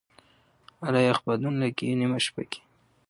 اله 0.87 1.01
یخ 1.07 1.19
بادونه 1.25 1.57
لګې 1.61 1.89
نېمه 1.99 2.19
شپه 2.25 2.43
کي 2.51 2.61